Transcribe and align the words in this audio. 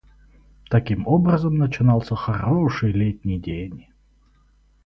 Таким 0.71 1.05
образом 1.05 1.59
начинался 1.59 2.15
хороший 2.15 2.91
летний 2.91 3.39
день. 3.39 3.85